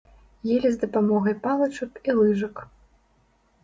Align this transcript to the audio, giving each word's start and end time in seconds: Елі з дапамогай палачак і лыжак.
Елі 0.55 0.71
з 0.75 0.79
дапамогай 0.85 1.37
палачак 1.45 2.03
і 2.09 2.19
лыжак. 2.25 2.69